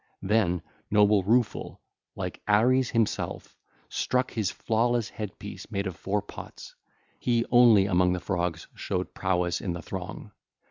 Then 0.23 0.63
noble 0.89 1.21
Rueful, 1.21 1.79
like 2.15 2.41
Ares 2.47 2.89
himself, 2.89 3.55
struck 3.87 4.31
his 4.31 4.49
flawless 4.49 5.09
head 5.09 5.37
piece 5.37 5.69
made 5.69 5.85
of 5.85 5.95
four 5.95 6.23
pots—he 6.23 7.45
only 7.51 7.85
among 7.85 8.13
the 8.13 8.19
Frogs 8.19 8.65
showed 8.73 9.13
prowess 9.13 9.61
in 9.61 9.73
the 9.73 9.81
throng. 9.83 10.31